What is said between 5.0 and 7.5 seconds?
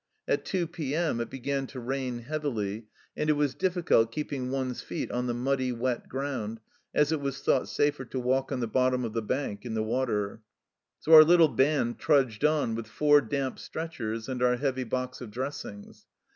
on the muddy, wet ground, as it was